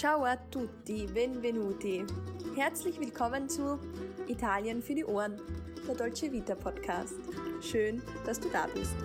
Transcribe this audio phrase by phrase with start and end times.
[0.00, 2.06] Ciao a tutti, benvenuti.
[2.56, 3.78] Herzlich willkommen zu
[4.28, 5.38] Italien für die Ohren,
[5.86, 7.16] der Dolce Vita Podcast.
[7.60, 8.96] Schön, dass du da bist.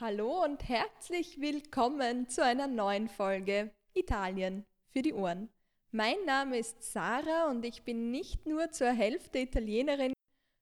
[0.00, 5.48] Hallo und herzlich willkommen zu einer neuen Folge Italien für die Ohren.
[5.92, 10.12] Mein Name ist Sarah und ich bin nicht nur zur Hälfte Italienerin,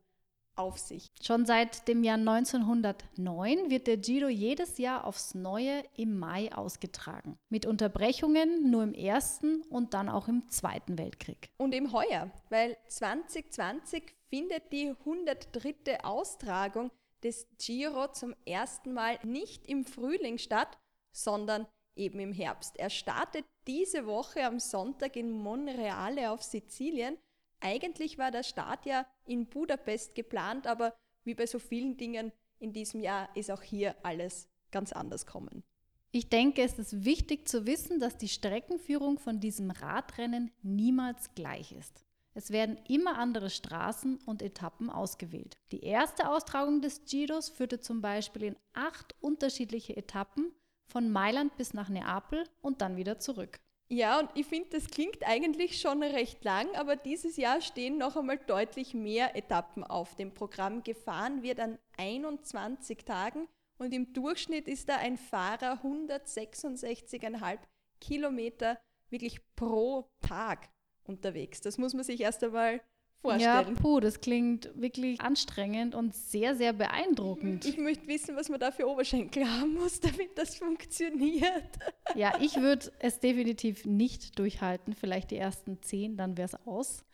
[0.56, 1.12] auf sich?
[1.22, 7.38] Schon seit dem Jahr 1909 wird der Giro jedes Jahr aufs Neue im Mai ausgetragen.
[7.50, 11.50] Mit Unterbrechungen nur im Ersten und dann auch im Zweiten Weltkrieg.
[11.58, 16.04] Und im Heuer, weil 2020 findet die 103.
[16.04, 16.92] Austragung
[17.24, 20.78] des Giro zum ersten Mal nicht im Frühling statt,
[21.12, 22.78] sondern eben im Herbst.
[22.78, 27.18] Er startet diese Woche am Sonntag in Monreale auf Sizilien.
[27.60, 32.74] Eigentlich war der Start ja in Budapest geplant, aber wie bei so vielen Dingen in
[32.74, 35.64] diesem Jahr ist auch hier alles ganz anders kommen.
[36.12, 41.72] Ich denke, es ist wichtig zu wissen, dass die Streckenführung von diesem Radrennen niemals gleich
[41.72, 42.06] ist.
[42.34, 45.58] Es werden immer andere Straßen und Etappen ausgewählt.
[45.72, 50.52] Die erste Austragung des Giros führte zum Beispiel in acht unterschiedliche Etappen
[50.92, 53.60] von Mailand bis nach Neapel und dann wieder zurück.
[53.90, 58.16] Ja, und ich finde, das klingt eigentlich schon recht lang, aber dieses Jahr stehen noch
[58.16, 60.84] einmal deutlich mehr Etappen auf dem Programm.
[60.84, 67.58] Gefahren wird an 21 Tagen und im Durchschnitt ist da ein Fahrer 166,5
[68.00, 68.80] Kilometer
[69.10, 70.70] wirklich pro Tag
[71.04, 71.60] unterwegs.
[71.60, 72.80] Das muss man sich erst einmal
[73.22, 73.76] vorstellen.
[73.76, 77.66] Ja, puh, das klingt wirklich anstrengend und sehr, sehr beeindruckend.
[77.66, 81.80] Ich möchte wissen, was man da für Oberschenkel haben muss, damit das funktioniert.
[82.16, 84.96] Ja, ich würde es definitiv nicht durchhalten.
[84.96, 87.04] Vielleicht die ersten zehn, dann wäre es aus.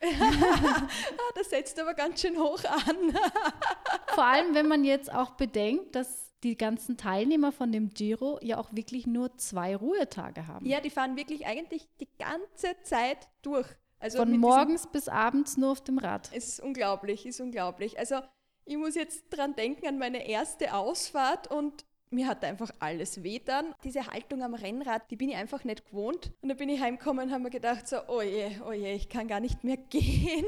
[1.20, 2.96] Ah, das setzt aber ganz schön hoch an.
[4.14, 8.58] Vor allem, wenn man jetzt auch bedenkt, dass die ganzen Teilnehmer von dem Giro ja
[8.58, 10.66] auch wirklich nur zwei Ruhetage haben.
[10.66, 13.66] Ja, die fahren wirklich eigentlich die ganze Zeit durch.
[14.00, 16.32] Also Von morgens bis abends nur auf dem Rad.
[16.32, 17.98] Ist unglaublich, ist unglaublich.
[17.98, 18.20] Also
[18.64, 23.74] ich muss jetzt dran denken an meine erste Ausfahrt und mir hat einfach alles wehtan.
[23.84, 26.32] Diese Haltung am Rennrad, die bin ich einfach nicht gewohnt.
[26.42, 29.08] Und da bin ich heimgekommen und habe mir gedacht, so, oh je, oh je, ich
[29.08, 30.46] kann gar nicht mehr gehen.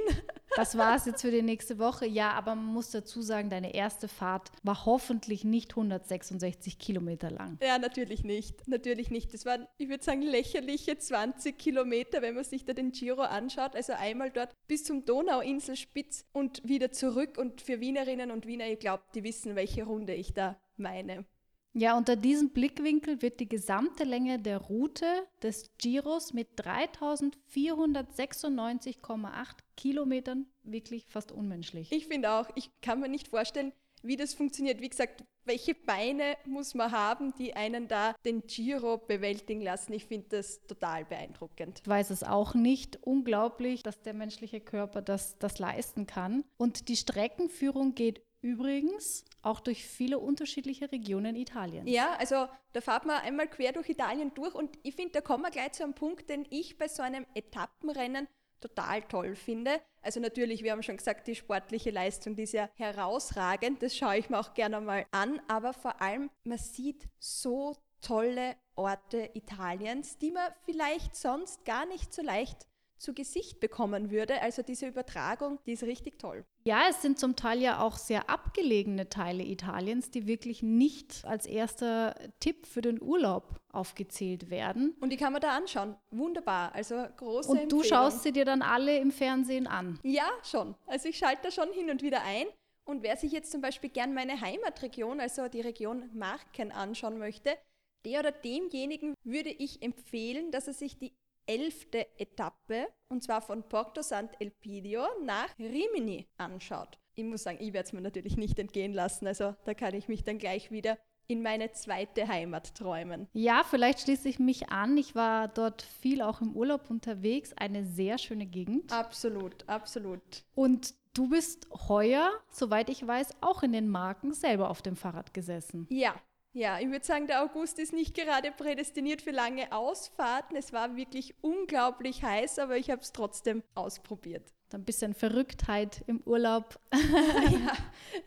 [0.57, 2.07] Das war es jetzt für die nächste Woche.
[2.07, 7.59] Ja, aber man muss dazu sagen, deine erste Fahrt war hoffentlich nicht 166 Kilometer lang.
[7.63, 8.67] Ja, natürlich nicht.
[8.67, 9.33] Natürlich nicht.
[9.33, 13.77] Das waren, ich würde sagen, lächerliche 20 Kilometer, wenn man sich da den Giro anschaut.
[13.77, 17.39] Also einmal dort bis zum Donauinselspitz und wieder zurück.
[17.39, 21.25] Und für Wienerinnen und Wiener, ich glaube, die wissen, welche Runde ich da meine.
[21.73, 25.07] Ja, unter diesem Blickwinkel wird die gesamte Länge der Route
[25.41, 29.47] des Giros mit 3496,8
[29.77, 31.93] Kilometern wirklich fast unmenschlich.
[31.93, 33.73] Ich finde auch, ich kann mir nicht vorstellen,
[34.03, 34.81] wie das funktioniert.
[34.81, 39.93] Wie gesagt, welche Beine muss man haben, die einen da den Giro bewältigen lassen?
[39.93, 41.81] Ich finde das total beeindruckend.
[41.83, 42.99] Ich weiß es auch nicht.
[43.03, 46.45] Unglaublich, dass der menschliche Körper das, das leisten kann.
[46.57, 51.91] Und die Streckenführung geht Übrigens auch durch viele unterschiedliche Regionen Italiens.
[51.91, 55.43] Ja, also da fahrt man einmal quer durch Italien durch und ich finde, da kommen
[55.43, 58.27] wir gleich zu einem Punkt, den ich bei so einem Etappenrennen
[58.61, 59.81] total toll finde.
[60.03, 64.19] Also natürlich, wir haben schon gesagt, die sportliche Leistung, die ist ja herausragend, das schaue
[64.19, 70.17] ich mir auch gerne mal an, aber vor allem, man sieht so tolle Orte Italiens,
[70.19, 72.67] die man vielleicht sonst gar nicht so leicht
[73.01, 74.41] zu Gesicht bekommen würde.
[74.43, 76.45] Also diese Übertragung, die ist richtig toll.
[76.65, 81.47] Ja, es sind zum Teil ja auch sehr abgelegene Teile Italiens, die wirklich nicht als
[81.47, 84.95] erster Tipp für den Urlaub aufgezählt werden.
[85.01, 85.97] Und die kann man da anschauen.
[86.11, 86.75] Wunderbar.
[86.75, 87.83] Also große Und Empfehlung.
[87.83, 89.99] du schaust sie dir dann alle im Fernsehen an?
[90.03, 90.75] Ja, schon.
[90.87, 92.47] Also ich schalte da schon hin und wieder ein.
[92.85, 97.57] Und wer sich jetzt zum Beispiel gern meine Heimatregion, also die Region Marken, anschauen möchte,
[98.05, 101.13] der oder demjenigen würde ich empfehlen, dass er sich die
[101.51, 107.01] elfte Etappe, und zwar von Porto Sant'Elpidio nach Rimini anschaut.
[107.17, 110.07] Ich muss sagen, ich werde es mir natürlich nicht entgehen lassen, also da kann ich
[110.07, 113.29] mich dann gleich wieder in meine zweite Heimat träumen.
[113.33, 114.97] Ja, vielleicht schließe ich mich an.
[114.97, 117.53] Ich war dort viel auch im Urlaub unterwegs.
[117.57, 118.93] Eine sehr schöne Gegend.
[118.93, 120.21] Absolut, absolut.
[120.55, 125.33] Und du bist heuer, soweit ich weiß, auch in den Marken selber auf dem Fahrrad
[125.33, 125.87] gesessen.
[125.89, 126.15] Ja,
[126.53, 130.57] ja, ich würde sagen, der August ist nicht gerade prädestiniert für lange Ausfahrten.
[130.57, 134.53] Es war wirklich unglaublich heiß, aber ich habe es trotzdem ausprobiert.
[134.73, 136.79] Ein bisschen Verrücktheit im Urlaub.
[136.93, 137.73] ja,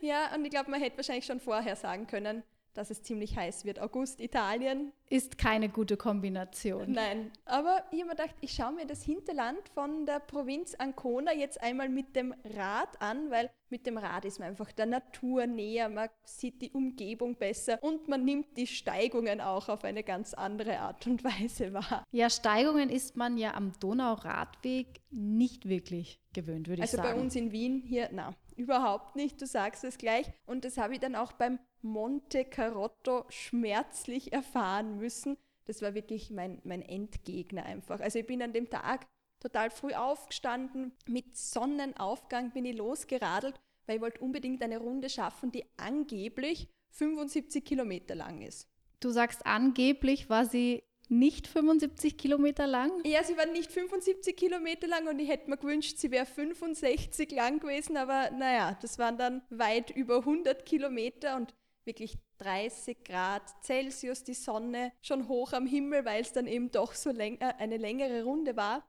[0.00, 2.42] ja, und ich glaube, man hätte wahrscheinlich schon vorher sagen können,
[2.74, 3.80] dass es ziemlich heiß wird.
[3.80, 4.92] August, Italien.
[5.08, 6.92] Ist keine gute Kombination.
[6.92, 11.32] Nein, aber ich habe mir gedacht, ich schaue mir das Hinterland von der Provinz Ancona
[11.32, 15.46] jetzt einmal mit dem Rad an, weil mit dem Rad ist man einfach der Natur
[15.46, 20.34] näher, man sieht die Umgebung besser und man nimmt die Steigungen auch auf eine ganz
[20.34, 22.04] andere Art und Weise wahr.
[22.12, 27.08] Ja, Steigungen ist man ja am Donauradweg nicht wirklich gewöhnt, würde also ich sagen.
[27.08, 30.26] Also bei uns in Wien hier, na, überhaupt nicht, du sagst es gleich.
[30.46, 35.36] Und das habe ich dann auch beim Monte Carotto schmerzlich erfahren müssen.
[35.66, 38.00] Das war wirklich mein, mein Endgegner einfach.
[38.00, 39.06] Also ich bin an dem Tag
[39.40, 45.52] total früh aufgestanden, mit Sonnenaufgang bin ich losgeradelt, weil ich wollte unbedingt eine Runde schaffen,
[45.52, 48.68] die angeblich 75 Kilometer lang ist.
[49.00, 52.90] Du sagst angeblich, war sie nicht 75 Kilometer lang?
[53.04, 57.30] Ja, sie war nicht 75 Kilometer lang und ich hätte mir gewünscht, sie wäre 65
[57.32, 61.54] lang gewesen, aber naja, das waren dann weit über 100 Kilometer und
[61.86, 66.94] wirklich 30 Grad Celsius, die Sonne schon hoch am Himmel, weil es dann eben doch
[66.94, 68.86] so läng äh, eine längere Runde war.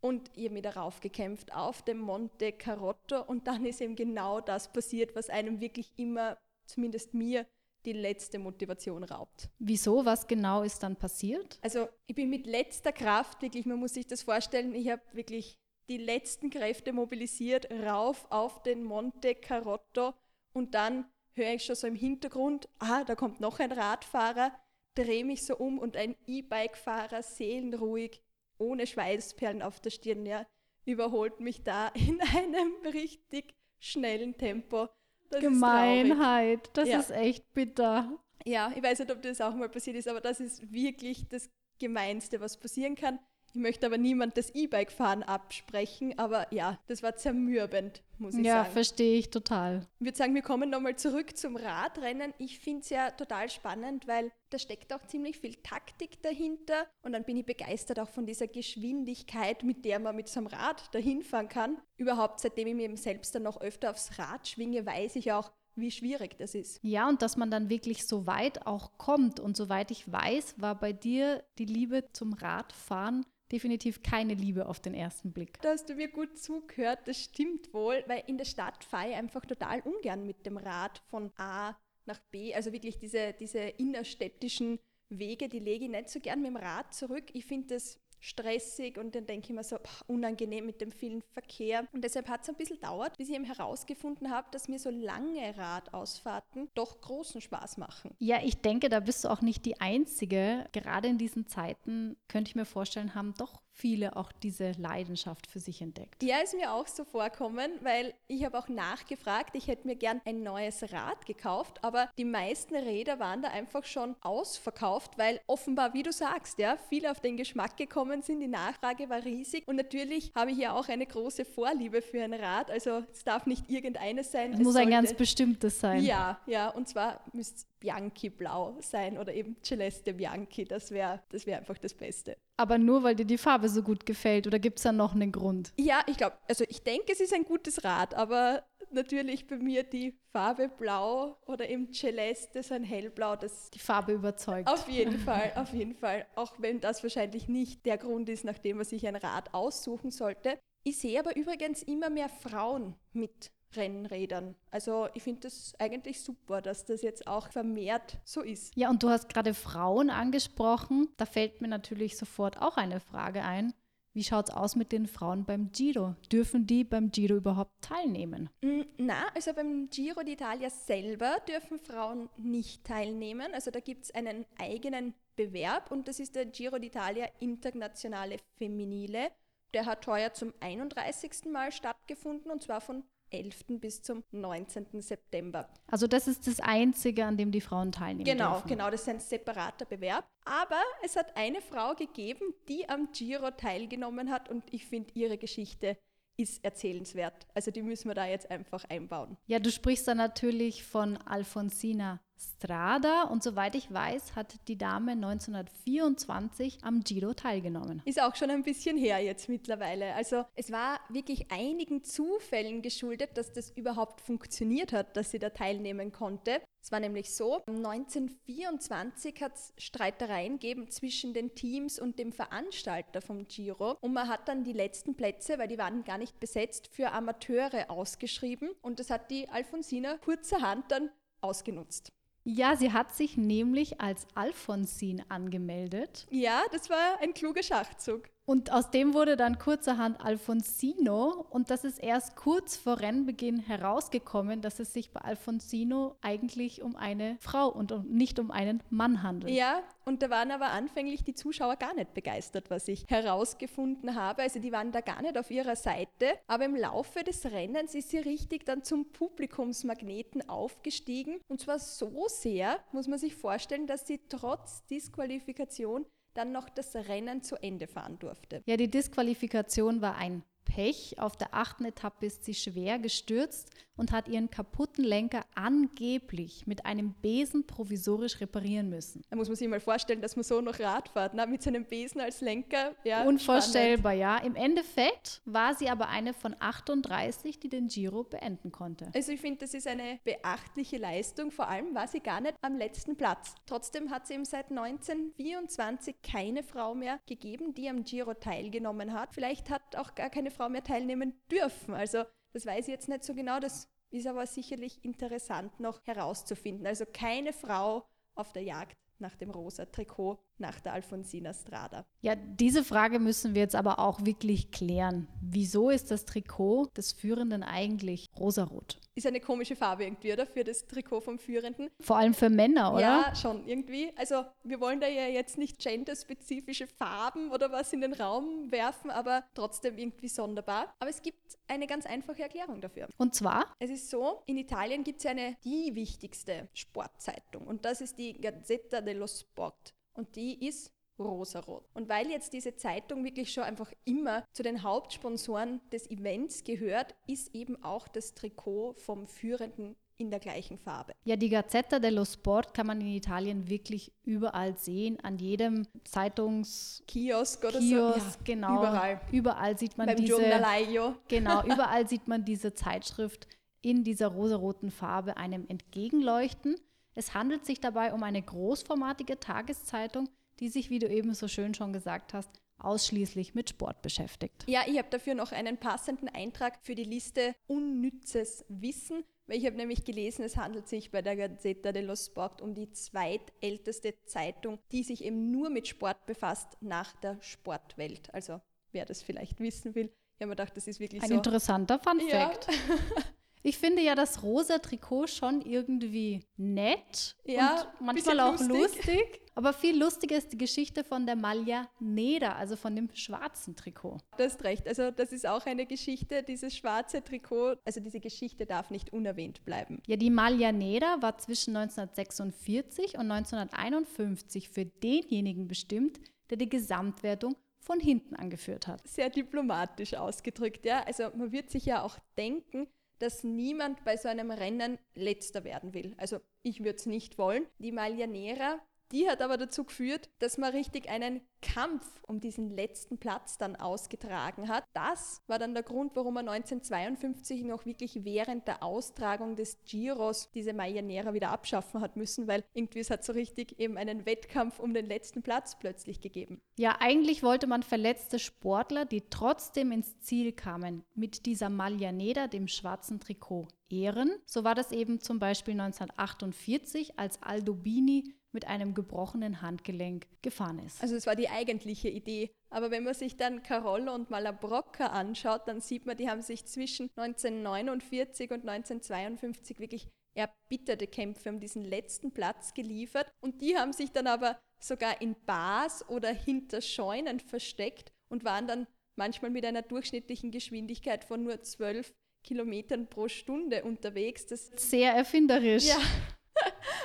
[0.00, 3.22] Und ich habe mich darauf gekämpft, auf dem Monte Carotto.
[3.22, 7.46] Und dann ist eben genau das passiert, was einem wirklich immer, zumindest mir,
[7.84, 9.48] die letzte Motivation raubt.
[9.58, 10.04] Wieso?
[10.04, 11.58] Was genau ist dann passiert?
[11.62, 15.58] Also ich bin mit letzter Kraft, wirklich, man muss sich das vorstellen, ich habe wirklich
[15.88, 20.14] die letzten Kräfte mobilisiert, rauf auf den Monte Carotto
[20.52, 24.52] und dann höre ich schon so im Hintergrund, ah, da kommt noch ein Radfahrer,
[24.94, 28.22] drehe mich so um und ein E-Bike-Fahrer, seelenruhig,
[28.58, 30.46] ohne Schweißperlen auf der Stirn, ja,
[30.84, 34.88] überholt mich da in einem richtig schnellen Tempo.
[35.30, 36.98] Das Gemeinheit, ist das ja.
[36.98, 38.18] ist echt bitter.
[38.44, 41.50] Ja, ich weiß nicht, ob das auch mal passiert ist, aber das ist wirklich das
[41.78, 43.18] Gemeinste, was passieren kann.
[43.52, 48.58] Ich möchte aber niemand das E-Bike-Fahren absprechen, aber ja, das war zermürbend, muss ich ja,
[48.58, 48.66] sagen.
[48.66, 49.86] Ja, verstehe ich total.
[49.98, 52.32] Ich würde sagen, wir kommen nochmal zurück zum Radrennen.
[52.38, 57.12] Ich finde es ja total spannend, weil da steckt auch ziemlich viel Taktik dahinter und
[57.12, 60.94] dann bin ich begeistert auch von dieser Geschwindigkeit, mit der man mit so einem Rad
[60.94, 61.78] dahin fahren kann.
[61.96, 65.50] Überhaupt, seitdem ich mir eben selbst dann noch öfter aufs Rad schwinge, weiß ich auch,
[65.74, 66.78] wie schwierig das ist.
[66.82, 69.40] Ja, und dass man dann wirklich so weit auch kommt.
[69.40, 74.80] Und soweit ich weiß, war bei dir die Liebe zum Radfahren definitiv keine Liebe auf
[74.80, 75.60] den ersten Blick.
[75.62, 79.16] Da hast du mir gut zugehört, das stimmt wohl, weil in der Stadt fahre ich
[79.16, 81.76] einfach total ungern mit dem Rad von A
[82.06, 82.54] nach B.
[82.54, 84.78] Also wirklich diese, diese innerstädtischen
[85.08, 87.24] Wege, die lege ich nicht so gern mit dem Rad zurück.
[87.32, 91.22] Ich finde das stressig und dann denke ich mir so, boah, unangenehm mit dem vielen
[91.32, 91.86] Verkehr.
[91.92, 94.90] Und deshalb hat es ein bisschen dauert, bis ich eben herausgefunden habe, dass mir so
[94.90, 98.14] lange Radausfahrten doch großen Spaß machen.
[98.18, 100.66] Ja, ich denke, da bist du auch nicht die Einzige.
[100.72, 105.60] Gerade in diesen Zeiten könnte ich mir vorstellen, haben doch viele auch diese Leidenschaft für
[105.60, 106.22] sich entdeckt.
[106.22, 110.20] Ja, ist mir auch so vorkommen, weil ich habe auch nachgefragt, ich hätte mir gern
[110.24, 115.94] ein neues Rad gekauft, aber die meisten Räder waren da einfach schon ausverkauft, weil offenbar,
[115.94, 119.76] wie du sagst, ja, viele auf den Geschmack gekommen sind, die Nachfrage war riesig und
[119.76, 123.70] natürlich habe ich ja auch eine große Vorliebe für ein Rad, also es darf nicht
[123.70, 124.52] irgendeines sein.
[124.52, 126.02] Es, es muss ein ganz bestimmtes sein.
[126.04, 131.46] Ja, ja, und zwar müsste Bianchi blau sein oder eben Celeste Bianchi, das wäre das
[131.46, 132.36] wär einfach das Beste.
[132.56, 135.32] Aber nur, weil dir die Farbe so gut gefällt oder gibt es da noch einen
[135.32, 135.72] Grund?
[135.78, 139.82] Ja, ich glaube, also ich denke, es ist ein gutes Rad, aber natürlich bei mir
[139.82, 143.70] die Farbe Blau oder eben Celeste, so ein Hellblau, das...
[143.70, 144.68] Die Farbe überzeugt.
[144.68, 146.26] Auf jeden Fall, auf jeden Fall.
[146.34, 150.58] Auch wenn das wahrscheinlich nicht der Grund ist, nachdem man sich ein Rad aussuchen sollte.
[150.82, 154.54] Ich sehe aber übrigens immer mehr Frauen mit Rennrädern.
[154.70, 158.76] Also ich finde das eigentlich super, dass das jetzt auch vermehrt so ist.
[158.76, 161.08] Ja, und du hast gerade Frauen angesprochen.
[161.16, 163.72] Da fällt mir natürlich sofort auch eine Frage ein.
[164.12, 166.16] Wie schaut es aus mit den Frauen beim Giro?
[166.32, 168.50] Dürfen die beim Giro überhaupt teilnehmen?
[168.60, 173.54] Mm, na, also beim Giro d'Italia selber dürfen Frauen nicht teilnehmen.
[173.54, 179.30] Also da gibt es einen eigenen Bewerb und das ist der Giro d'Italia Internationale Feminile.
[179.74, 181.44] Der hat heuer zum 31.
[181.52, 183.78] Mal stattgefunden und zwar von 11.
[183.80, 185.00] bis zum 19.
[185.00, 185.68] September.
[185.90, 188.68] Also das ist das Einzige, an dem die Frauen teilnehmen Genau, dürfen.
[188.68, 190.24] genau, das ist ein separater Bewerb.
[190.44, 195.38] Aber es hat eine Frau gegeben, die am Giro teilgenommen hat und ich finde ihre
[195.38, 195.96] Geschichte
[196.36, 197.46] ist erzählenswert.
[197.54, 199.36] Also die müssen wir da jetzt einfach einbauen.
[199.46, 205.12] Ja, du sprichst da natürlich von Alfonsina Strada und soweit ich weiß, hat die Dame
[205.12, 208.00] 1924 am Giro teilgenommen.
[208.06, 210.14] Ist auch schon ein bisschen her jetzt mittlerweile.
[210.14, 215.50] Also es war wirklich einigen Zufällen geschuldet, dass das überhaupt funktioniert hat, dass sie da
[215.50, 216.62] teilnehmen konnte.
[216.82, 223.20] Es war nämlich so, 1924 hat es Streitereien gegeben zwischen den Teams und dem Veranstalter
[223.20, 226.88] vom Giro und man hat dann die letzten Plätze, weil die waren gar nicht besetzt,
[226.90, 231.10] für Amateure ausgeschrieben und das hat die Alfonsina kurzerhand dann
[231.42, 232.12] ausgenutzt.
[232.52, 236.26] Ja, sie hat sich nämlich als Alfonsin angemeldet.
[236.30, 238.28] Ja, das war ein kluger Schachzug.
[238.50, 244.60] Und aus dem wurde dann kurzerhand Alfonsino und das ist erst kurz vor Rennbeginn herausgekommen,
[244.60, 249.54] dass es sich bei Alfonsino eigentlich um eine Frau und nicht um einen Mann handelt.
[249.54, 254.42] Ja, und da waren aber anfänglich die Zuschauer gar nicht begeistert, was ich herausgefunden habe.
[254.42, 258.10] Also die waren da gar nicht auf ihrer Seite, aber im Laufe des Rennens ist
[258.10, 264.08] sie richtig dann zum Publikumsmagneten aufgestiegen und zwar so sehr, muss man sich vorstellen, dass
[264.08, 266.04] sie trotz Disqualifikation
[266.34, 268.62] dann noch das Rennen zu Ende fahren durfte.
[268.66, 271.18] Ja, die Disqualifikation war ein Pech.
[271.18, 276.86] Auf der achten Etappe ist sie schwer gestürzt und hat ihren kaputten Lenker angeblich mit
[276.86, 279.22] einem Besen provisorisch reparieren müssen.
[279.28, 281.46] Da muss man sich mal vorstellen, dass man so noch Rad fährt, ne?
[281.46, 282.94] mit seinem Besen als Lenker.
[283.04, 284.20] Ja, Unvorstellbar, spannend.
[284.20, 284.38] ja.
[284.38, 289.10] Im Endeffekt war sie aber eine von 38, die den Giro beenden konnte.
[289.14, 291.50] Also ich finde, das ist eine beachtliche Leistung.
[291.50, 293.54] Vor allem war sie gar nicht am letzten Platz.
[293.66, 299.34] Trotzdem hat es eben seit 1924 keine Frau mehr gegeben, die am Giro teilgenommen hat.
[299.34, 301.94] Vielleicht hat auch gar keine Frau Frau mehr teilnehmen dürfen.
[301.94, 306.86] Also das weiß ich jetzt nicht so genau, das ist aber sicherlich interessant noch herauszufinden.
[306.86, 312.04] Also keine Frau auf der Jagd nach dem rosa Trikot nach der Alfonsina Strada.
[312.20, 315.26] Ja, diese Frage müssen wir jetzt aber auch wirklich klären.
[315.40, 318.98] Wieso ist das Trikot des Führenden eigentlich rosarot?
[319.14, 320.46] Ist eine komische Farbe irgendwie, oder?
[320.46, 321.90] Für das Trikot vom Führenden.
[322.00, 323.00] Vor allem für Männer, oder?
[323.00, 324.10] Ja, schon irgendwie.
[324.16, 329.10] Also wir wollen da ja jetzt nicht genderspezifische Farben oder was in den Raum werfen,
[329.10, 330.94] aber trotzdem irgendwie sonderbar.
[330.98, 333.08] Aber es gibt eine ganz einfache Erklärung dafür.
[333.16, 333.74] Und zwar?
[333.78, 338.18] Es ist so, in Italien gibt es ja eine, die wichtigste Sportzeitung und das ist
[338.18, 341.88] die Gazzetta dello Sport und die ist rosarot.
[341.94, 347.14] Und weil jetzt diese Zeitung wirklich schon einfach immer zu den Hauptsponsoren des Events gehört,
[347.26, 351.14] ist eben auch das Trikot vom Führenden in der gleichen Farbe.
[351.24, 357.64] Ja, die Gazzetta dello Sport kann man in Italien wirklich überall sehen, an jedem Zeitungskiosk
[357.64, 358.28] oder Kiosk, so.
[358.28, 358.78] Ja, genau.
[358.78, 359.20] Überall.
[359.32, 361.14] Überall sieht man Beim diese Giornalaio.
[361.28, 363.48] Genau, überall sieht man diese Zeitschrift
[363.80, 366.76] in dieser rosaroten Farbe einem entgegenleuchten.
[367.14, 370.28] Es handelt sich dabei um eine großformatige Tageszeitung,
[370.60, 374.64] die sich, wie du eben so schön schon gesagt hast, ausschließlich mit Sport beschäftigt.
[374.66, 379.66] Ja, ich habe dafür noch einen passenden Eintrag für die Liste Unnützes Wissen, weil ich
[379.66, 384.78] habe nämlich gelesen, es handelt sich bei der Gazzetta dello Sport um die zweitälteste Zeitung,
[384.92, 388.32] die sich eben nur mit Sport befasst nach der Sportwelt.
[388.32, 388.60] Also
[388.92, 390.06] wer das vielleicht wissen will.
[390.06, 391.34] Ich habe mir gedacht, das ist wirklich Ein so.
[391.34, 392.52] interessanter Fun Ja.
[393.62, 398.68] Ich finde ja das rosa Trikot schon irgendwie nett Ja, und manchmal auch lustig.
[399.06, 399.40] lustig.
[399.54, 404.16] Aber viel lustiger ist die Geschichte von der Maglia Nera, also von dem schwarzen Trikot.
[404.38, 404.88] Du hast recht.
[404.88, 407.74] Also das ist auch eine Geschichte, dieses schwarze Trikot.
[407.84, 410.00] Also diese Geschichte darf nicht unerwähnt bleiben.
[410.06, 417.56] Ja, die Maglia Nera war zwischen 1946 und 1951 für denjenigen bestimmt, der die Gesamtwertung
[417.80, 419.06] von hinten angeführt hat.
[419.06, 421.02] Sehr diplomatisch ausgedrückt, ja.
[421.04, 422.86] Also man wird sich ja auch denken,
[423.20, 426.14] dass niemand bei so einem Rennen letzter werden will.
[426.16, 427.66] Also ich würde es nicht wollen.
[427.78, 428.80] Die Maglianera,
[429.12, 433.76] die hat aber dazu geführt, dass man richtig einen Kampf um diesen letzten Platz dann
[433.76, 434.84] ausgetragen hat.
[434.92, 440.50] Das war dann der Grund, warum man 1952 noch wirklich während der Austragung des Giros
[440.54, 444.78] diese Maglianera wieder abschaffen hat müssen, weil irgendwie es hat so richtig eben einen Wettkampf
[444.78, 446.60] um den letzten Platz plötzlich gegeben.
[446.78, 452.46] Ja, eigentlich wollte man verletzte Sportler, die trotzdem ins Ziel kamen, mit dieser Maglia Nera,
[452.46, 454.32] dem schwarzen Trikot, ehren.
[454.46, 461.02] So war das eben zum Beispiel 1948, als Aldobini mit einem gebrochenen Handgelenk gefahren ist.
[461.02, 462.50] Also es war die eigentliche Idee.
[462.68, 466.64] Aber wenn man sich dann Carollo und Malabrocca anschaut, dann sieht man, die haben sich
[466.66, 473.30] zwischen 1949 und 1952 wirklich erbitterte Kämpfe um diesen letzten Platz geliefert.
[473.40, 478.66] Und die haben sich dann aber sogar in Bars oder hinter Scheunen versteckt und waren
[478.66, 484.46] dann manchmal mit einer durchschnittlichen Geschwindigkeit von nur 12 Kilometern pro Stunde unterwegs.
[484.46, 485.88] Das Sehr erfinderisch.
[485.88, 485.98] ja.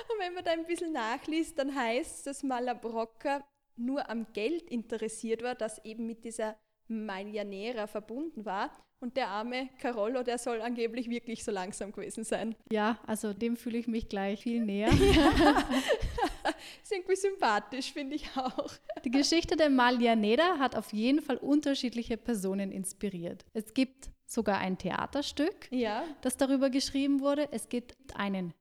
[0.09, 3.43] Und wenn man da ein bisschen nachliest, dann heißt es, dass Malabrocca
[3.77, 6.55] nur am Geld interessiert war, das eben mit dieser
[6.87, 8.71] Maglianera verbunden war.
[9.01, 12.55] Und der arme Carollo, der soll angeblich wirklich so langsam gewesen sein.
[12.71, 14.89] Ja, also dem fühle ich mich gleich viel näher.
[16.83, 18.71] Ist irgendwie sympathisch, finde ich auch.
[19.03, 23.45] Die Geschichte der Maglia Nera hat auf jeden Fall unterschiedliche Personen inspiriert.
[23.53, 26.03] Es gibt sogar ein Theaterstück, Ja.
[26.21, 27.49] das darüber geschrieben wurde.
[27.51, 28.53] Es gibt einen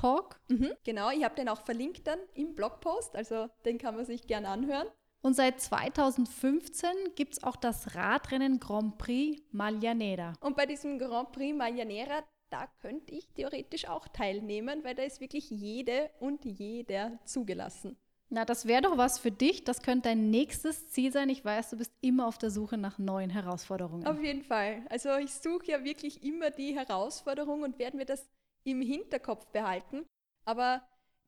[0.00, 0.72] TED-Talk Mhm.
[0.84, 4.46] Genau, ich habe den auch verlinkt dann im Blogpost, also den kann man sich gern
[4.46, 4.88] anhören.
[5.22, 10.32] Und seit 2015 gibt es auch das Radrennen Grand Prix Maglia Nera.
[10.40, 15.20] Und bei diesem Grand Prix Maglianera, da könnte ich theoretisch auch teilnehmen, weil da ist
[15.20, 17.96] wirklich jede und jeder zugelassen.
[18.30, 19.64] Na, das wäre doch was für dich.
[19.64, 21.28] Das könnte dein nächstes Ziel sein.
[21.28, 24.06] Ich weiß, du bist immer auf der Suche nach neuen Herausforderungen.
[24.06, 24.84] Auf jeden Fall.
[24.88, 28.30] Also ich suche ja wirklich immer die Herausforderung und werde mir das
[28.64, 30.06] im Hinterkopf behalten.
[30.44, 30.82] Aber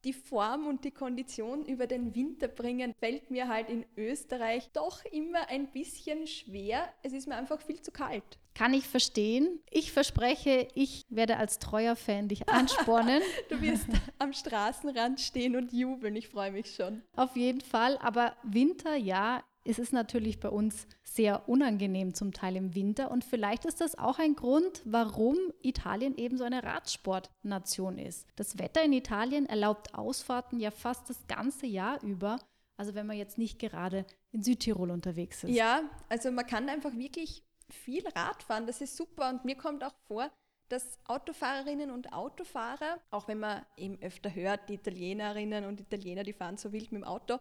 [0.04, 5.04] die Form und die Kondition über den Winter bringen, fällt mir halt in Österreich doch
[5.06, 6.92] immer ein bisschen schwer.
[7.02, 8.24] Es ist mir einfach viel zu kalt.
[8.54, 9.60] Kann ich verstehen.
[9.70, 13.22] Ich verspreche, ich werde als treuer Fan dich anspornen.
[13.48, 13.86] Du wirst
[14.18, 16.16] am Straßenrand stehen und jubeln.
[16.16, 17.02] Ich freue mich schon.
[17.16, 17.98] Auf jeden Fall.
[17.98, 23.10] Aber Winter, ja, es ist natürlich bei uns sehr unangenehm zum Teil im Winter.
[23.10, 28.26] Und vielleicht ist das auch ein Grund, warum Italien eben so eine Radsportnation ist.
[28.36, 32.38] Das Wetter in Italien erlaubt Ausfahrten ja fast das ganze Jahr über.
[32.76, 35.50] Also wenn man jetzt nicht gerade in Südtirol unterwegs ist.
[35.50, 38.66] Ja, also man kann einfach wirklich viel Rad fahren.
[38.66, 39.28] Das ist super.
[39.30, 40.30] Und mir kommt auch vor,
[40.68, 46.32] dass Autofahrerinnen und Autofahrer, auch wenn man eben öfter hört, die Italienerinnen und Italiener, die
[46.32, 47.38] fahren so wild mit dem Auto,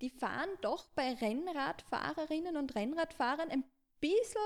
[0.00, 3.64] die fahren doch bei Rennradfahrerinnen und Rennradfahrern ein
[4.00, 4.40] bisschen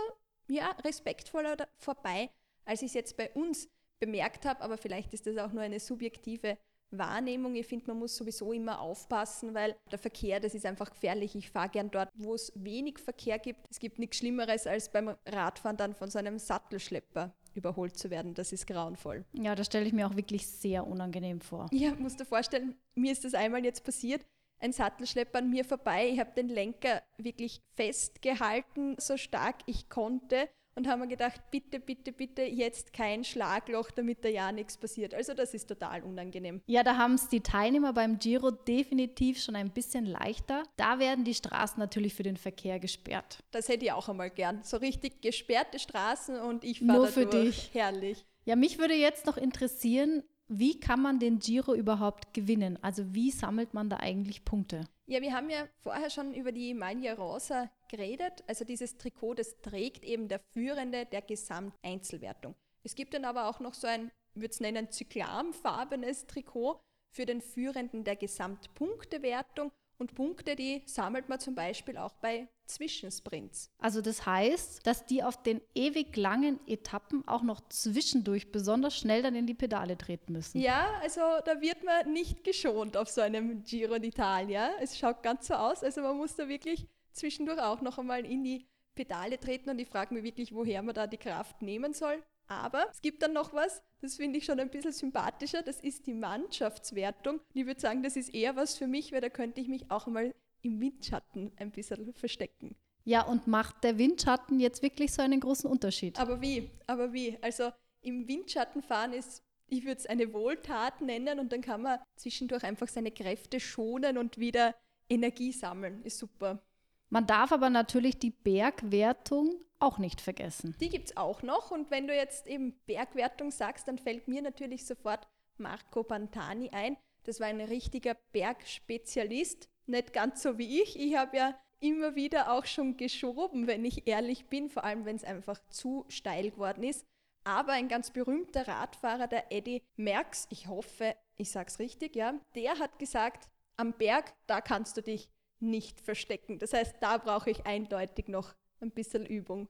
[0.49, 2.31] ja, respektvoller vorbei,
[2.65, 3.69] als ich es jetzt bei uns
[4.01, 4.63] bemerkt habe.
[4.63, 6.59] Aber vielleicht ist das auch nur eine subjektive
[6.91, 7.55] Wahrnehmung.
[7.57, 11.35] Ich finde, man muss sowieso immer aufpassen, weil der Verkehr, das ist einfach gefährlich.
[11.35, 13.61] Ich fahre gern dort, wo es wenig Verkehr gibt.
[13.71, 18.35] Es gibt nichts Schlimmeres, als beim Radfahren dann von so einem Sattelschlepper überholt zu werden.
[18.35, 19.25] Das ist grauenvoll.
[19.33, 21.69] Ja, das stelle ich mir auch wirklich sehr unangenehm vor.
[21.73, 24.25] Ja, musst dir vorstellen, mir ist das einmal jetzt passiert.
[24.59, 26.09] Ein Sattelschlepper an mir vorbei.
[26.09, 30.49] Ich habe den Lenker wirklich festgehalten, so stark ich konnte.
[30.77, 35.15] Und habe mir gedacht, bitte, bitte, bitte, jetzt kein Schlagloch, damit da ja nichts passiert.
[35.15, 36.63] Also das ist total unangenehm.
[36.67, 40.65] Ja, da haben es die Teilnehmer beim Giro definitiv schon ein bisschen leichter.
[40.77, 43.39] Da werden die Straßen natürlich für den Verkehr gesperrt.
[43.53, 44.65] Das hätte ich auch einmal gern.
[44.65, 47.71] So richtig gesperrte Straßen und ich fahre Nur für durch.
[47.71, 47.71] dich.
[47.75, 48.27] Herrlich.
[48.45, 52.79] Ja, mich würde jetzt noch interessieren, wie kann man den Giro überhaupt gewinnen?
[52.83, 54.87] Also wie sammelt man da eigentlich Punkte?
[55.07, 58.45] Ja, wir haben ja vorher schon über die Maglia Rosa geredet.
[58.47, 62.55] Also dieses Trikot, das trägt eben der Führende der Gesamteinzelwertung.
[62.83, 66.81] Es gibt dann aber auch noch so ein, ich würde es nennen, zyklamfarbenes Trikot
[67.11, 69.73] für den Führenden der Gesamtpunktewertung.
[69.99, 73.71] Und Punkte, die sammelt man zum Beispiel auch bei Zwischensprints.
[73.79, 79.23] Also das heißt, dass die auf den ewig langen Etappen auch noch zwischendurch besonders schnell
[79.23, 80.61] dann in die Pedale treten müssen.
[80.61, 84.71] Ja, also da wird man nicht geschont auf so einem Giro d'Italia.
[84.81, 88.45] Es schaut ganz so aus, also man muss da wirklich zwischendurch auch noch einmal in
[88.45, 92.23] die Pedale treten und ich frage mich wirklich, woher man da die Kraft nehmen soll.
[92.47, 96.07] Aber es gibt dann noch was, das finde ich schon ein bisschen sympathischer, das ist
[96.07, 97.41] die Mannschaftswertung.
[97.55, 100.07] Ich würde sagen, das ist eher was für mich, weil da könnte ich mich auch
[100.07, 102.75] mal im Windschatten ein bisschen verstecken.
[103.05, 106.19] Ja, und macht der Windschatten jetzt wirklich so einen großen Unterschied?
[106.19, 106.71] Aber wie?
[106.87, 107.39] Aber wie?
[107.43, 111.99] Also im Windschatten fahren ist, ich würde es eine Wohltat nennen und dann kann man
[112.17, 114.75] zwischendurch einfach seine Kräfte schonen und wieder
[115.09, 116.03] Energie sammeln.
[116.03, 116.63] Ist super.
[117.11, 120.75] Man darf aber natürlich die Bergwertung auch nicht vergessen.
[120.81, 124.43] Die gibt es auch noch und wenn du jetzt eben Bergwertung sagst, dann fällt mir
[124.43, 125.27] natürlich sofort
[125.59, 126.97] Marco Pantani ein.
[127.25, 130.99] Das war ein richtiger Bergspezialist, nicht ganz so wie ich.
[130.99, 135.17] Ich habe ja immer wieder auch schon geschoben, wenn ich ehrlich bin, vor allem wenn
[135.17, 137.05] es einfach zu steil geworden ist.
[137.45, 142.35] Aber ein ganz berühmter Radfahrer, der Eddie Merckx, ich hoffe, ich sage es richtig, ja,
[142.55, 145.29] der hat gesagt, am Berg, da kannst du dich
[145.61, 146.59] nicht verstecken.
[146.59, 149.69] Das heißt, da brauche ich eindeutig noch ein bisschen Übung.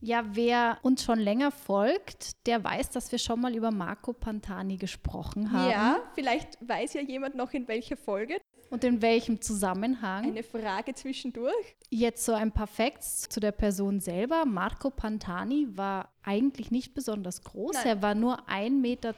[0.00, 4.76] Ja, wer uns schon länger folgt, der weiß, dass wir schon mal über Marco Pantani
[4.76, 5.70] gesprochen haben.
[5.70, 8.38] Ja, vielleicht weiß ja jemand noch in welcher Folge.
[8.70, 10.24] Und in welchem Zusammenhang?
[10.24, 11.76] Eine Frage zwischendurch.
[11.90, 14.44] Jetzt so ein paar Facts zu der Person selber.
[14.44, 17.74] Marco Pantani war eigentlich nicht besonders groß.
[17.74, 17.86] Nein.
[17.86, 19.14] Er war nur 1,72 Meter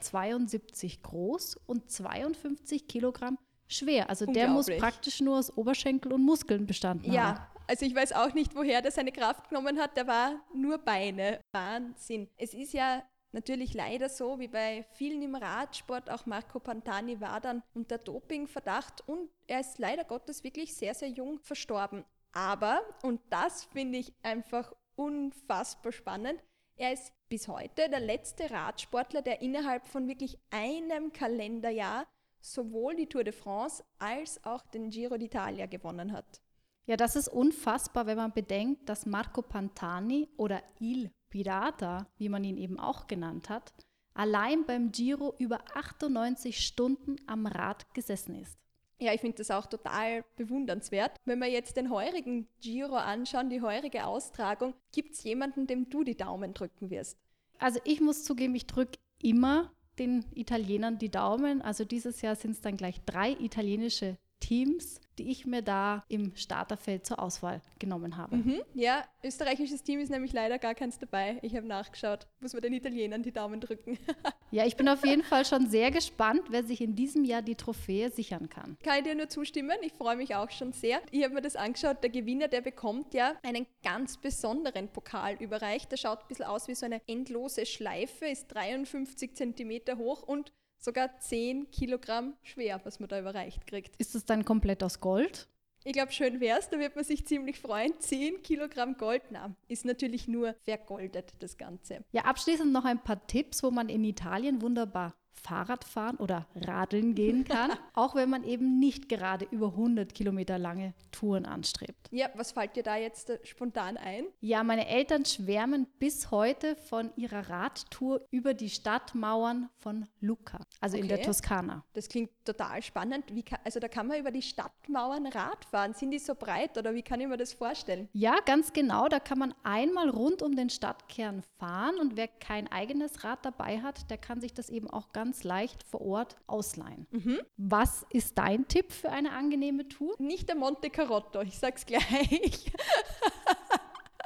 [1.03, 4.09] groß und 52 Kilogramm schwer.
[4.09, 7.37] Also der muss praktisch nur aus Oberschenkel und Muskeln bestanden ja, haben.
[7.37, 9.95] Ja, also ich weiß auch nicht, woher der seine Kraft genommen hat.
[9.95, 11.39] Der war nur Beine.
[11.51, 12.27] Wahnsinn.
[12.37, 17.39] Es ist ja natürlich leider so, wie bei vielen im Radsport, auch Marco Pantani war
[17.41, 22.05] dann unter Dopingverdacht und er ist leider Gottes wirklich sehr, sehr jung verstorben.
[22.31, 26.43] Aber, und das finde ich einfach unfassbar spannend,
[26.75, 32.07] er ist bis heute der letzte Radsportler, der innerhalb von wirklich einem Kalenderjahr
[32.39, 36.41] sowohl die Tour de France als auch den Giro d'Italia gewonnen hat.
[36.85, 42.43] Ja, das ist unfassbar, wenn man bedenkt, dass Marco Pantani oder Il Pirata, wie man
[42.43, 43.73] ihn eben auch genannt hat,
[44.13, 48.57] allein beim Giro über 98 Stunden am Rad gesessen ist.
[49.01, 51.15] Ja, ich finde das auch total bewundernswert.
[51.23, 56.03] Wenn wir jetzt den heurigen Giro anschauen, die heurige Austragung, gibt es jemanden, dem du
[56.03, 57.17] die Daumen drücken wirst?
[57.59, 61.61] Also ich muss zugeben, ich drücke immer den Italienern die Daumen.
[61.61, 66.35] Also dieses Jahr sind es dann gleich drei italienische Teams, die ich mir da im
[66.35, 68.37] Starterfeld zur Auswahl genommen habe.
[68.37, 71.39] Mhm, ja, österreichisches Team ist nämlich leider gar keins dabei.
[71.41, 72.27] Ich habe nachgeschaut.
[72.39, 73.99] Muss man den Italienern die Daumen drücken.
[74.51, 77.55] ja, ich bin auf jeden Fall schon sehr gespannt, wer sich in diesem Jahr die
[77.55, 78.77] Trophäe sichern kann.
[78.83, 79.77] Kann ich dir nur zustimmen.
[79.81, 81.01] Ich freue mich auch schon sehr.
[81.11, 82.01] Ich habe mir das angeschaut.
[82.01, 85.91] Der Gewinner, der bekommt ja einen ganz besonderen Pokal überreicht.
[85.91, 90.53] Der schaut ein bisschen aus wie so eine endlose Schleife, ist 53 Zentimeter hoch und
[90.79, 93.95] sogar 10 Kilogramm schwer, was man da überreicht kriegt.
[93.97, 95.47] Ist das dann komplett aus Gold?
[95.85, 97.93] Ich glaube, schön wäre es, da wird man sich ziemlich freuen.
[97.99, 102.03] 10 Kilogramm Gold, na, ist natürlich nur vergoldet, das Ganze.
[102.11, 107.15] Ja, abschließend noch ein paar Tipps, wo man in Italien wunderbar Fahrrad fahren oder Radeln
[107.15, 112.07] gehen kann, auch wenn man eben nicht gerade über 100 Kilometer lange Touren anstrebt.
[112.11, 114.25] Ja, was fällt dir da jetzt äh, spontan ein?
[114.41, 120.97] Ja, meine Eltern schwärmen bis heute von ihrer Radtour über die Stadtmauern von Lucca, also
[120.97, 121.03] okay.
[121.03, 121.83] in der Toskana.
[121.93, 123.25] Das klingt total spannend.
[123.33, 125.93] Wie kann, also da kann man über die Stadtmauern Rad fahren.
[125.93, 128.09] Sind die so breit oder wie kann ich mir das vorstellen?
[128.13, 129.07] Ja, ganz genau.
[129.07, 133.81] Da kann man einmal rund um den Stadtkern fahren und wer kein eigenes Rad dabei
[133.81, 137.05] hat, der kann sich das eben auch ganz ganz leicht vor Ort ausleihen.
[137.11, 137.39] Mhm.
[137.57, 140.15] Was ist dein Tipp für eine angenehme Tour?
[140.17, 142.71] Nicht der Monte Carotto, ich sag's gleich.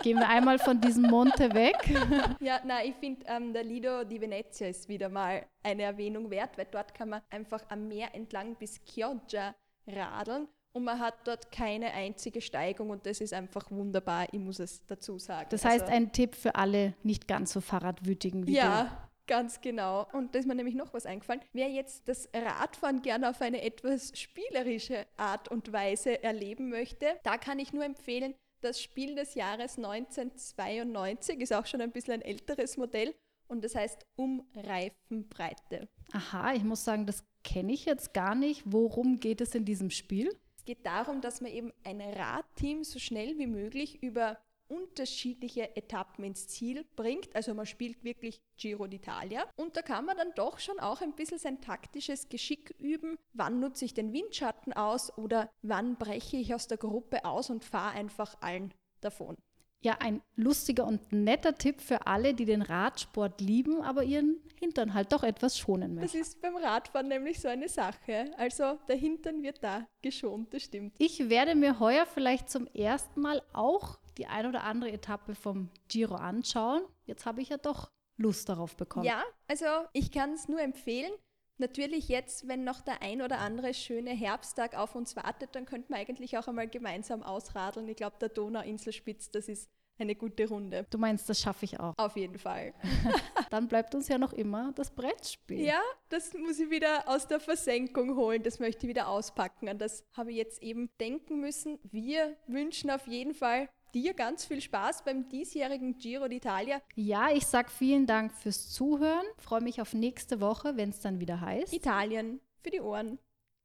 [0.01, 1.75] Gehen wir einmal von diesem Monte weg.
[2.39, 6.57] ja, nein, ich finde, ähm, der Lido di Venezia ist wieder mal eine Erwähnung wert,
[6.57, 9.53] weil dort kann man einfach am Meer entlang bis Chioggia
[9.85, 14.59] radeln und man hat dort keine einzige Steigung und das ist einfach wunderbar, ich muss
[14.59, 15.47] es dazu sagen.
[15.51, 18.89] Das heißt, also, ein Tipp für alle nicht ganz so Fahrradwütigen wie ja, du.
[19.25, 20.07] Ganz genau.
[20.11, 21.41] Und da ist mir nämlich noch was eingefallen.
[21.53, 27.37] Wer jetzt das Radfahren gerne auf eine etwas spielerische Art und Weise erleben möchte, da
[27.37, 32.21] kann ich nur empfehlen, das Spiel des Jahres 1992 ist auch schon ein bisschen ein
[32.21, 33.13] älteres Modell
[33.47, 35.89] und das heißt Umreifenbreite.
[36.13, 38.63] Aha, ich muss sagen, das kenne ich jetzt gar nicht.
[38.65, 40.29] Worum geht es in diesem Spiel?
[40.57, 44.37] Es geht darum, dass man eben ein Radteam so schnell wie möglich über
[44.73, 47.35] unterschiedliche Etappen ins Ziel bringt.
[47.35, 49.45] Also man spielt wirklich Giro d'Italia.
[49.55, 53.17] Und da kann man dann doch schon auch ein bisschen sein taktisches Geschick üben.
[53.33, 57.63] Wann nutze ich den Windschatten aus oder wann breche ich aus der Gruppe aus und
[57.63, 59.35] fahre einfach allen davon.
[59.83, 64.93] Ja, ein lustiger und netter Tipp für alle, die den Radsport lieben, aber ihren Hintern
[64.93, 66.17] halt doch etwas schonen möchten.
[66.17, 68.31] Das ist beim Radfahren nämlich so eine Sache.
[68.37, 70.95] Also der Hintern wird da geschont, das stimmt.
[70.99, 75.69] Ich werde mir heuer vielleicht zum ersten Mal auch die ein oder andere Etappe vom
[75.89, 76.83] Giro anschauen.
[77.05, 79.05] Jetzt habe ich ja doch Lust darauf bekommen.
[79.05, 81.11] Ja, also ich kann es nur empfehlen.
[81.57, 85.93] Natürlich jetzt, wenn noch der ein oder andere schöne Herbsttag auf uns wartet, dann könnten
[85.93, 87.87] wir eigentlich auch einmal gemeinsam ausradeln.
[87.87, 90.85] Ich glaube, der Donauinselspitz, das ist eine gute Runde.
[90.89, 91.93] Du meinst, das schaffe ich auch.
[91.97, 92.73] Auf jeden Fall.
[93.51, 95.61] Dann bleibt uns ja noch immer das Brettspiel.
[95.61, 98.41] Ja, das muss ich wieder aus der Versenkung holen.
[98.41, 99.69] Das möchte ich wieder auspacken.
[99.69, 101.79] An das habe ich jetzt eben denken müssen.
[101.83, 106.81] Wir wünschen auf jeden Fall dir ganz viel Spaß beim diesjährigen Giro d'Italia.
[106.95, 109.25] Ja, ich sage vielen Dank fürs Zuhören.
[109.37, 111.73] Freue mich auf nächste Woche, wenn es dann wieder heißt.
[111.73, 113.19] Italien für die Ohren.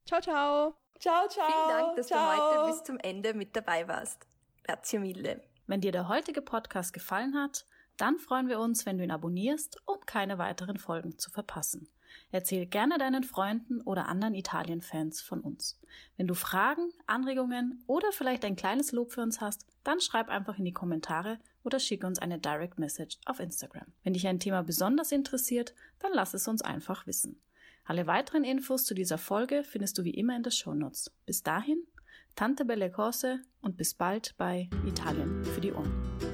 [0.07, 0.75] Ciao, ciao.
[0.99, 1.47] Ciao, ciao.
[1.47, 2.19] Vielen Dank, dass ciao.
[2.19, 4.27] du heute bis zum Ende mit dabei warst.
[4.65, 5.43] Grazie mille.
[5.67, 9.81] Wenn dir der heutige Podcast gefallen hat, dann freuen wir uns, wenn du ihn abonnierst,
[9.87, 11.89] um keine weiteren Folgen zu verpassen.
[12.31, 15.81] Erzähl gerne deinen Freunden oder anderen Italien-Fans von uns.
[16.17, 20.59] Wenn du Fragen, Anregungen oder vielleicht ein kleines Lob für uns hast, dann schreib einfach
[20.59, 23.87] in die Kommentare oder schick uns eine Direct Message auf Instagram.
[24.05, 27.41] Wenn dich ein Thema besonders interessiert, dann lass es uns einfach wissen.
[27.85, 31.11] Alle weiteren Infos zu dieser Folge findest du wie immer in den Shownotes.
[31.25, 31.87] Bis dahin,
[32.37, 36.28] Tante Belle Cose und bis bald bei Italien für die Ohren.